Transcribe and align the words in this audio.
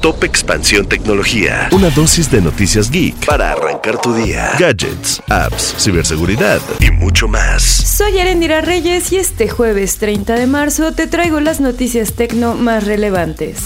Top 0.00 0.24
Expansión 0.24 0.86
Tecnología. 0.86 1.68
Una 1.72 1.90
dosis 1.90 2.30
de 2.30 2.40
noticias 2.40 2.90
geek 2.90 3.26
para 3.26 3.52
arrancar 3.52 4.00
tu 4.00 4.14
día. 4.14 4.52
Gadgets, 4.58 5.22
apps, 5.28 5.74
ciberseguridad 5.78 6.60
y 6.80 6.90
mucho 6.90 7.28
más. 7.28 7.62
Soy 7.62 8.18
Arendira 8.18 8.62
Reyes 8.62 9.12
y 9.12 9.18
este 9.18 9.48
jueves 9.48 9.98
30 9.98 10.36
de 10.36 10.46
marzo 10.46 10.92
te 10.92 11.06
traigo 11.06 11.40
las 11.40 11.60
noticias 11.60 12.14
tecno 12.14 12.54
más 12.54 12.84
relevantes. 12.84 13.58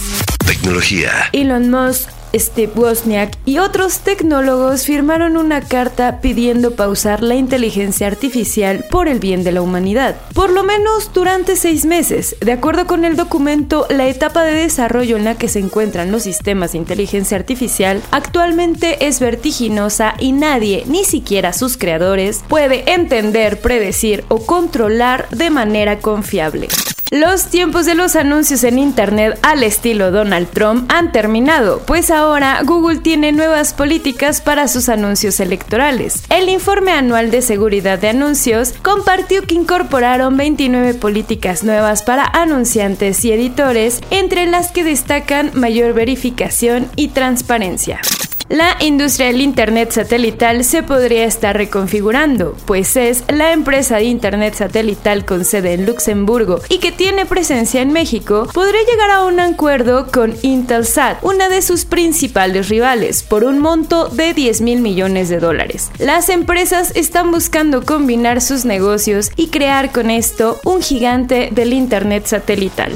Tecnología. 0.44 1.10
Elon 1.32 1.70
Musk 1.70 2.08
Steve 2.34 2.72
Wozniak 2.74 3.36
y 3.44 3.58
otros 3.58 4.00
tecnólogos 4.00 4.84
firmaron 4.84 5.36
una 5.36 5.60
carta 5.60 6.20
pidiendo 6.20 6.74
pausar 6.74 7.22
la 7.22 7.36
inteligencia 7.36 8.06
artificial 8.06 8.84
por 8.90 9.08
el 9.08 9.20
bien 9.20 9.44
de 9.44 9.52
la 9.52 9.62
humanidad, 9.62 10.16
por 10.34 10.50
lo 10.50 10.64
menos 10.64 11.12
durante 11.12 11.56
seis 11.56 11.84
meses. 11.84 12.36
De 12.40 12.52
acuerdo 12.52 12.86
con 12.86 13.04
el 13.04 13.16
documento, 13.16 13.86
la 13.90 14.08
etapa 14.08 14.42
de 14.42 14.54
desarrollo 14.54 15.16
en 15.16 15.24
la 15.24 15.36
que 15.36 15.48
se 15.48 15.60
encuentran 15.60 16.10
los 16.10 16.24
sistemas 16.24 16.72
de 16.72 16.78
inteligencia 16.78 17.36
artificial 17.36 18.02
actualmente 18.10 19.06
es 19.06 19.20
vertiginosa 19.20 20.14
y 20.18 20.32
nadie, 20.32 20.84
ni 20.86 21.04
siquiera 21.04 21.52
sus 21.52 21.76
creadores, 21.76 22.42
puede 22.48 22.92
entender, 22.92 23.60
predecir 23.60 24.24
o 24.28 24.44
controlar 24.44 25.28
de 25.30 25.50
manera 25.50 25.98
confiable. 26.00 26.68
Los 27.14 27.46
tiempos 27.46 27.86
de 27.86 27.94
los 27.94 28.16
anuncios 28.16 28.64
en 28.64 28.76
Internet 28.76 29.38
al 29.42 29.62
estilo 29.62 30.10
Donald 30.10 30.48
Trump 30.48 30.90
han 30.92 31.12
terminado, 31.12 31.80
pues 31.86 32.10
ahora 32.10 32.60
Google 32.64 32.98
tiene 32.98 33.30
nuevas 33.30 33.72
políticas 33.72 34.40
para 34.40 34.66
sus 34.66 34.88
anuncios 34.88 35.38
electorales. 35.38 36.24
El 36.28 36.48
informe 36.48 36.90
anual 36.90 37.30
de 37.30 37.40
seguridad 37.40 38.00
de 38.00 38.08
anuncios 38.08 38.74
compartió 38.82 39.42
que 39.42 39.54
incorporaron 39.54 40.36
29 40.36 40.94
políticas 40.94 41.62
nuevas 41.62 42.02
para 42.02 42.24
anunciantes 42.24 43.24
y 43.24 43.30
editores, 43.30 44.00
entre 44.10 44.46
las 44.46 44.72
que 44.72 44.82
destacan 44.82 45.52
mayor 45.54 45.92
verificación 45.92 46.88
y 46.96 47.10
transparencia. 47.10 48.00
La 48.50 48.76
industria 48.80 49.28
del 49.28 49.40
Internet 49.40 49.92
satelital 49.92 50.64
se 50.64 50.82
podría 50.82 51.24
estar 51.24 51.56
reconfigurando, 51.56 52.54
pues 52.66 52.94
es 52.96 53.24
la 53.28 53.52
empresa 53.52 53.96
de 53.96 54.04
Internet 54.04 54.54
satelital 54.54 55.24
con 55.24 55.46
sede 55.46 55.72
en 55.72 55.86
Luxemburgo 55.86 56.60
y 56.68 56.76
que 56.76 56.92
tiene 56.92 57.24
presencia 57.24 57.80
en 57.80 57.92
México, 57.92 58.46
podría 58.52 58.82
llegar 58.84 59.10
a 59.12 59.24
un 59.24 59.40
acuerdo 59.40 60.08
con 60.12 60.34
Intelsat, 60.42 61.24
una 61.24 61.48
de 61.48 61.62
sus 61.62 61.86
principales 61.86 62.68
rivales, 62.68 63.22
por 63.22 63.44
un 63.44 63.60
monto 63.60 64.08
de 64.08 64.34
10 64.34 64.60
mil 64.60 64.82
millones 64.82 65.30
de 65.30 65.38
dólares. 65.38 65.90
Las 65.98 66.28
empresas 66.28 66.92
están 66.94 67.30
buscando 67.30 67.82
combinar 67.86 68.42
sus 68.42 68.66
negocios 68.66 69.30
y 69.36 69.48
crear 69.48 69.90
con 69.90 70.10
esto 70.10 70.60
un 70.64 70.82
gigante 70.82 71.48
del 71.50 71.72
Internet 71.72 72.26
satelital. 72.26 72.92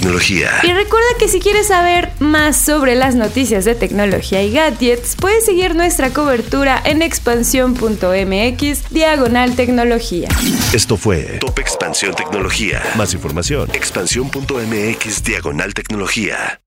Tecnología. 0.00 0.50
Y 0.62 0.72
recuerda 0.72 1.08
que 1.18 1.28
si 1.28 1.40
quieres 1.40 1.66
saber 1.66 2.10
más 2.20 2.56
sobre 2.56 2.94
las 2.94 3.16
noticias 3.16 3.66
de 3.66 3.74
tecnología 3.74 4.42
y 4.42 4.50
gadgets, 4.50 5.14
puedes 5.14 5.44
seguir 5.44 5.74
nuestra 5.74 6.08
cobertura 6.08 6.80
en 6.82 7.02
expansión.mx 7.02 8.88
diagonal 8.88 9.56
tecnología. 9.56 10.30
Esto 10.72 10.96
fue 10.96 11.38
Top 11.38 11.58
Expansión 11.58 12.14
Tecnología. 12.14 12.82
Más 12.96 13.12
información, 13.12 13.68
expansión.mx 13.74 15.22
diagonal 15.22 15.74
tecnología. 15.74 16.62